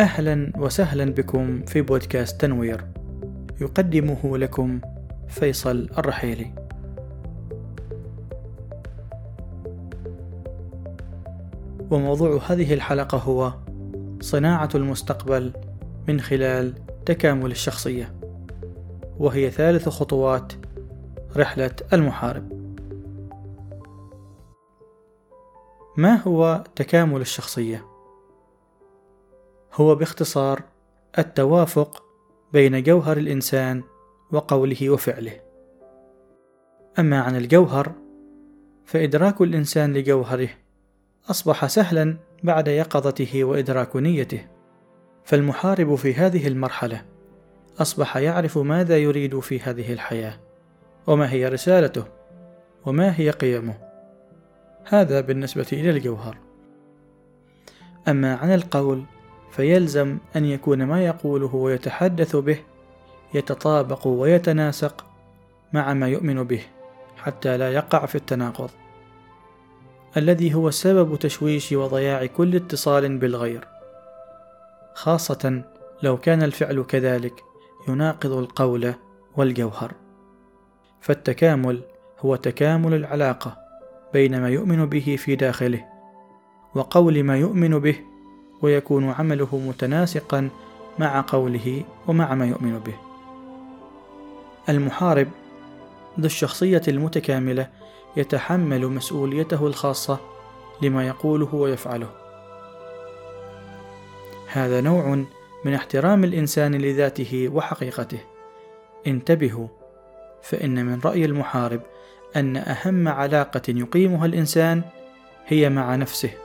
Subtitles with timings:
[0.00, 2.84] أهلا وسهلا بكم في بودكاست تنوير.
[3.60, 4.80] يقدمه لكم
[5.28, 6.50] فيصل الرحيلي.
[11.90, 13.52] وموضوع هذه الحلقة هو
[14.20, 15.52] صناعة المستقبل
[16.08, 16.74] من خلال
[17.06, 18.14] تكامل الشخصية
[19.18, 20.52] وهي ثالث خطوات
[21.36, 22.52] رحلة المحارب.
[25.96, 27.93] ما هو تكامل الشخصية؟
[29.74, 30.62] هو باختصار
[31.18, 32.02] التوافق
[32.52, 33.82] بين جوهر الإنسان
[34.32, 35.40] وقوله وفعله.
[36.98, 37.92] أما عن الجوهر
[38.84, 40.48] فإدراك الإنسان لجوهره
[41.30, 44.46] أصبح سهلا بعد يقظته وإدراك نيته،
[45.24, 47.04] فالمحارب في هذه المرحلة
[47.78, 50.40] أصبح يعرف ماذا يريد في هذه الحياة،
[51.06, 52.04] وما هي رسالته،
[52.86, 53.74] وما هي قيمه.
[54.84, 56.38] هذا بالنسبة إلى الجوهر.
[58.08, 59.04] أما عن القول
[59.56, 62.58] فيلزم أن يكون ما يقوله ويتحدث به
[63.34, 65.04] يتطابق ويتناسق
[65.72, 66.62] مع ما يؤمن به
[67.16, 68.70] حتى لا يقع في التناقض.
[70.16, 73.68] الذي هو سبب تشويش وضياع كل اتصال بالغير.
[74.94, 75.62] خاصة
[76.02, 77.34] لو كان الفعل كذلك
[77.88, 78.94] يناقض القول
[79.36, 79.92] والجوهر.
[81.00, 81.82] فالتكامل
[82.20, 83.56] هو تكامل العلاقة
[84.12, 85.84] بين ما يؤمن به في داخله
[86.74, 88.13] وقول ما يؤمن به
[88.64, 90.48] ويكون عمله متناسقا
[90.98, 92.94] مع قوله ومع ما يؤمن به.
[94.68, 95.28] المحارب
[96.20, 97.68] ذو الشخصية المتكاملة
[98.16, 100.18] يتحمل مسؤوليته الخاصة
[100.82, 102.08] لما يقوله ويفعله.
[104.48, 105.24] هذا نوع
[105.64, 108.20] من احترام الإنسان لذاته وحقيقته.
[109.06, 109.68] انتبهوا
[110.42, 111.80] فإن من رأي المحارب
[112.36, 114.82] أن أهم علاقة يقيمها الإنسان
[115.46, 116.43] هي مع نفسه.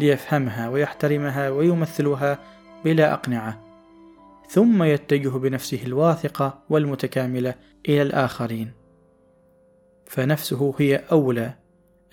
[0.00, 2.38] ليفهمها ويحترمها ويمثلها
[2.84, 3.70] بلا أقنعة
[4.48, 7.54] ثم يتجه بنفسه الواثقة والمتكاملة
[7.88, 8.72] إلى الآخرين.
[10.06, 11.54] فنفسه هي أولى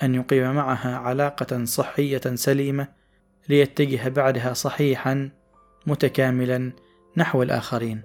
[0.03, 2.87] أن يقيم معها علاقة صحية سليمة
[3.49, 5.29] ليتجه بعدها صحيحا
[5.87, 6.71] متكاملا
[7.17, 8.01] نحو الآخرين.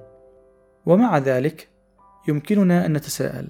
[0.86, 1.68] ومع ذلك
[2.28, 3.48] يمكننا أن نتساءل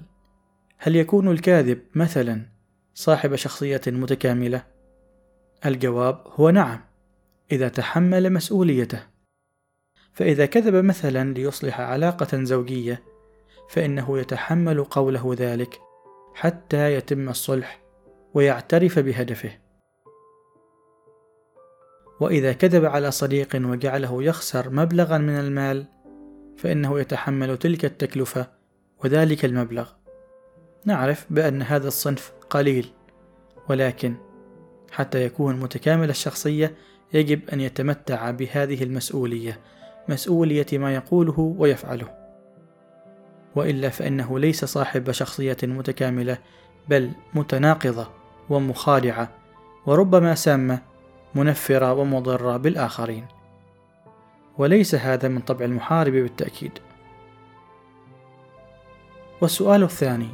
[0.77, 2.45] هل يكون الكاذب مثلا
[2.93, 4.72] صاحب شخصية متكاملة؟
[5.65, 6.79] الجواب هو نعم
[7.51, 9.03] إذا تحمل مسؤوليته.
[10.13, 13.03] فإذا كذب مثلا ليصلح علاقة زوجية
[13.69, 15.81] فإنه يتحمل قوله ذلك
[16.33, 17.81] حتى يتم الصلح
[18.33, 19.51] ويعترف بهدفه.
[22.19, 25.85] وإذا كذب على صديق وجعله يخسر مبلغا من المال
[26.57, 28.47] فإنه يتحمل تلك التكلفة
[29.03, 29.89] وذلك المبلغ.
[30.85, 32.91] نعرف بأن هذا الصنف قليل
[33.69, 34.15] ولكن
[34.93, 36.75] حتى يكون متكامل الشخصية
[37.13, 39.59] يجب أن يتمتع بهذه المسؤولية
[40.09, 42.07] مسؤولية ما يقوله ويفعله.
[43.55, 46.37] وإلا فإنه ليس صاحب شخصية متكاملة
[46.89, 48.07] بل متناقضة
[48.49, 49.29] ومخادعة
[49.85, 50.79] وربما سامة
[51.35, 53.25] منفرة ومضرة بالآخرين.
[54.57, 56.71] وليس هذا من طبع المحارب بالتأكيد.
[59.41, 60.29] والسؤال الثاني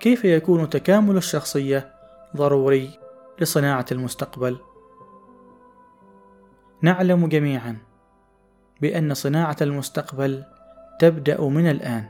[0.00, 1.92] كيف يكون تكامل الشخصية
[2.36, 2.90] ضروري
[3.40, 4.58] لصناعة المستقبل.
[6.82, 7.78] نعلم جميعا
[8.80, 10.44] بأن صناعة المستقبل
[11.00, 12.04] تبدأ من الآن.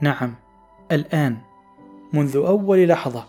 [0.00, 0.34] نعم
[0.92, 1.38] الآن
[2.12, 3.24] منذ أول لحظة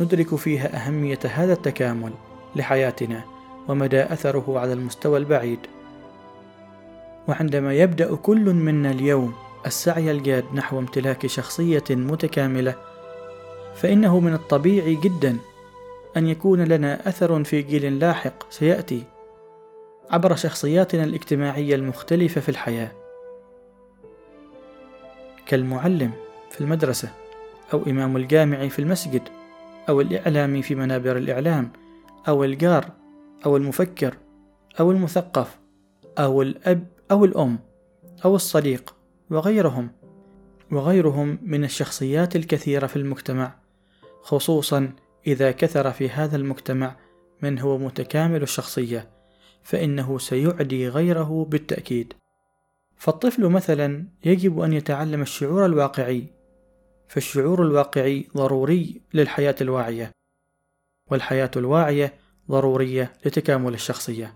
[0.00, 2.12] ندرك فيها أهمية هذا التكامل
[2.56, 3.24] لحياتنا
[3.68, 5.58] ومدى أثره على المستوى البعيد.
[7.28, 9.34] وعندما يبدأ كل منا اليوم
[9.66, 12.74] السعي الجاد نحو امتلاك شخصية متكاملة
[13.74, 15.38] فإنه من الطبيعي جدا
[16.16, 19.04] أن يكون لنا أثر في جيل لاحق سيأتي
[20.10, 22.92] عبر شخصياتنا الاجتماعية المختلفة في الحياة.
[25.46, 26.12] كالمعلم
[26.50, 27.08] في المدرسة
[27.72, 29.22] أو إمام الجامع في المسجد
[29.88, 31.70] أو الإعلامي في منابر الإعلام
[32.28, 32.90] أو الجار
[33.46, 34.16] أو المفكر
[34.80, 35.58] أو المثقف
[36.18, 37.58] أو الأب أو الأم
[38.24, 38.94] أو الصديق
[39.30, 39.90] وغيرهم
[40.72, 43.54] وغيرهم من الشخصيات الكثيرة في المجتمع
[44.22, 44.92] خصوصا
[45.26, 46.96] إذا كثر في هذا المجتمع
[47.42, 49.10] من هو متكامل الشخصية
[49.62, 52.12] فإنه سيعدي غيره بالتأكيد.
[52.96, 56.26] فالطفل مثلا يجب أن يتعلم الشعور الواقعي
[57.08, 60.10] فالشعور الواقعي ضروري للحياة الواعية
[61.10, 62.14] والحياة الواعية
[62.50, 64.34] ضرورية لتكامل الشخصية.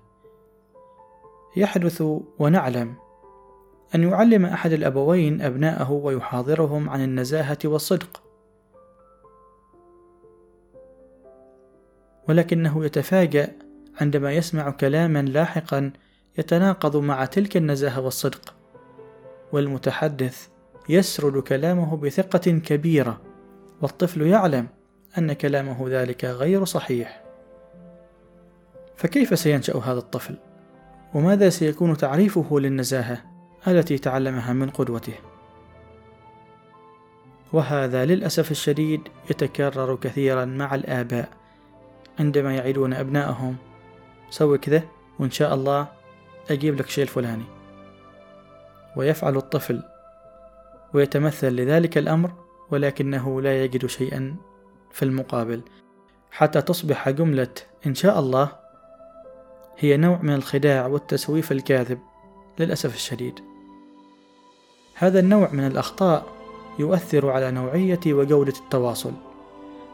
[1.57, 2.03] يحدث
[2.39, 2.95] ونعلم
[3.95, 8.23] أن يعلم أحد الأبوين أبناءه ويحاضرهم عن النزاهة والصدق.
[12.29, 13.53] ولكنه يتفاجأ
[14.01, 15.91] عندما يسمع كلاما لاحقا
[16.39, 18.55] يتناقض مع تلك النزاهة والصدق
[19.53, 20.49] والمتحدث
[20.89, 23.21] يسرد كلامه بثقة كبيرة
[23.83, 24.67] والطفل يعلم
[25.19, 27.25] أن كلامه ذلك غير صحيح
[28.97, 30.37] فكيف سينشأ هذا الطفل؟
[31.15, 33.23] وماذا سيكون تعريفه للنزاهة
[33.69, 35.15] التي تعلمها من قدوته؟
[37.53, 39.01] وهذا للأسف الشديد
[39.31, 41.29] يتكرر كثيرا مع الآباء
[42.19, 43.57] عندما يعيدون أبنائهم
[44.31, 44.83] سوي كذا
[45.19, 45.87] وإن شاء الله
[46.51, 47.45] أجيب لك شيء الفلاني.
[48.97, 49.83] ويفعل الطفل
[50.95, 52.33] ويتمثل لذلك الأمر
[52.71, 54.37] ولكنه لا يجد شيئا
[54.91, 55.63] في المقابل.
[56.31, 57.55] حتى تصبح جملة
[57.87, 58.49] إن شاء الله
[59.79, 61.99] هي نوع من الخداع والتسويف الكاذب
[62.59, 63.41] للأسف الشديد.
[64.95, 66.27] هذا النوع من الأخطاء
[66.79, 69.13] يؤثر على نوعية وجودة التواصل.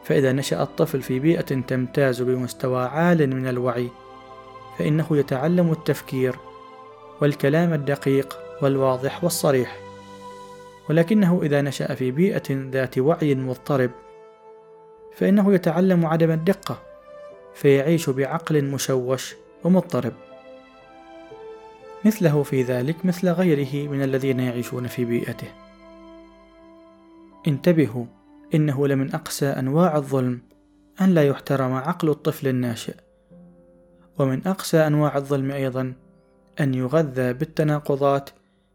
[0.03, 3.89] فإذا نشأ الطفل في بيئة تمتاز بمستوى عال من الوعي
[4.77, 6.35] فإنه يتعلم التفكير
[7.21, 9.77] والكلام الدقيق والواضح والصريح.
[10.89, 13.91] ولكنه إذا نشأ في بيئة ذات وعي مضطرب
[15.15, 16.81] فإنه يتعلم عدم الدقة
[17.53, 20.13] فيعيش بعقل مشوش ومضطرب.
[22.05, 25.47] مثله في ذلك مثل غيره من الذين يعيشون في بيئته.
[27.47, 28.05] انتبهوا
[28.55, 30.41] إنه لمن أقسى أنواع الظلم
[31.01, 32.95] أن لا يحترم عقل الطفل الناشئ.
[34.19, 35.93] ومن أقسى أنواع الظلم أيضا
[36.59, 38.29] أن يغذى بالتناقضات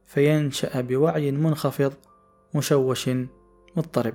[0.06, 1.93] فينشأ بوعي منخفض
[2.55, 3.11] مشوش
[3.76, 4.14] مضطرب.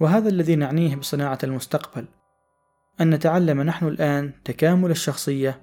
[0.00, 2.04] وهذا الذي نعنيه بصناعة المستقبل
[3.00, 5.60] أن نتعلم نحن الآن تكامل الشخصية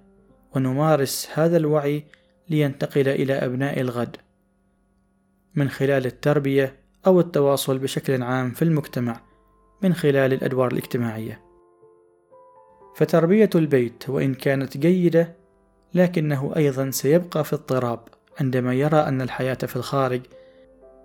[0.55, 2.05] ونمارس هذا الوعي
[2.49, 4.17] لينتقل إلى أبناء الغد.
[5.55, 9.21] من خلال التربية أو التواصل بشكل عام في المجتمع
[9.81, 11.41] من خلال الأدوار الاجتماعية.
[12.95, 15.35] فتربية البيت وإن كانت جيدة
[15.93, 17.99] لكنه أيضا سيبقى في اضطراب
[18.39, 20.21] عندما يرى أن الحياة في الخارج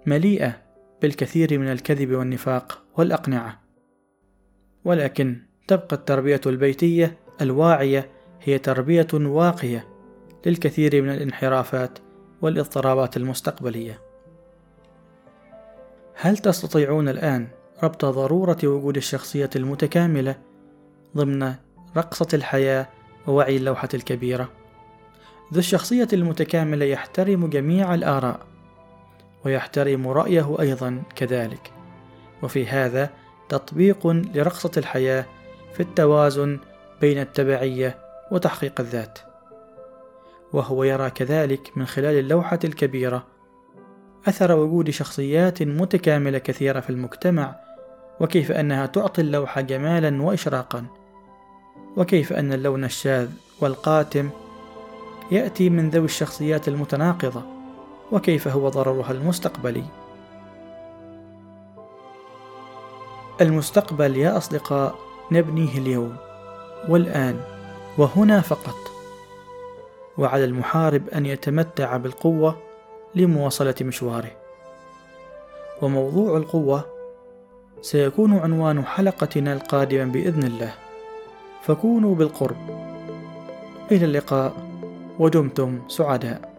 [0.07, 0.63] مليئة
[1.03, 3.61] بالكثير من الكذب والنفاق والأقنعة.
[4.85, 8.11] ولكن تبقى التربية البيتية الواعية
[8.41, 9.89] هي تربية واقية
[10.47, 11.99] للكثير من الانحرافات
[12.43, 14.10] والاضطرابات المستقبلية.
[16.23, 17.49] هل تستطيعون الآن
[17.83, 20.37] ربط ضرورة وجود الشخصية المتكاملة
[21.17, 21.55] ضمن
[21.97, 22.89] رقصة الحياة
[23.27, 24.49] ووعي اللوحة الكبيرة؟
[25.53, 28.47] ذو الشخصية المتكاملة يحترم جميع الآراء
[29.45, 31.73] ويحترم رأيه أيضا كذلك
[32.43, 33.11] وفي هذا
[33.49, 35.27] تطبيق لرقصة الحياة
[35.75, 36.59] في التوازن
[37.01, 37.99] بين التبعية
[38.31, 39.19] وتحقيق الذات
[40.53, 43.27] وهو يرى كذلك من خلال اللوحة الكبيرة
[44.29, 47.57] أثر وجود شخصيات متكاملة كثيرة في المجتمع
[48.21, 50.85] وكيف أنها تعطي اللوحة جمالا وإشراقا.
[51.97, 53.29] وكيف أن اللون الشاذ
[53.61, 54.31] والقاتم
[55.31, 57.43] يأتي من ذوي الشخصيات المتناقضة
[58.13, 59.85] وكيف هو ضررها المستقبلي.
[63.41, 64.99] المستقبل يا أصدقاء
[65.33, 66.17] نبنيه اليوم
[66.89, 67.41] والآن
[67.99, 68.77] وهنا فقط.
[70.19, 72.70] وعلى المحارب أن يتمتع بالقوة
[73.15, 74.31] لمواصلة مشواره.
[75.83, 76.85] وموضوع القوة
[77.83, 80.75] سيكون عنوان حلقتنا القادمة بإذن الله.
[81.63, 82.57] فكونوا بالقرب.
[83.93, 84.53] إلى اللقاء.
[85.19, 86.50] ودمتم سعداء.